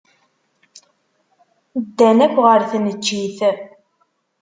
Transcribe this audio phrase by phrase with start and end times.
[1.83, 3.37] Ddan akk ɣer tneččit.